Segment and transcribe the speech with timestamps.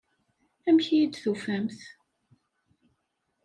[0.67, 1.79] Amek iyi-d-tufamt?